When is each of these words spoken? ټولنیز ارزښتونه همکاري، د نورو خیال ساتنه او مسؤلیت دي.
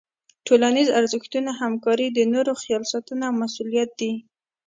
ټولنیز 0.47 0.87
ارزښتونه 0.99 1.51
همکاري، 1.61 2.07
د 2.11 2.19
نورو 2.33 2.53
خیال 2.61 2.83
ساتنه 2.91 3.23
او 3.29 3.33
مسؤلیت 3.43 3.89
دي. 3.99 4.11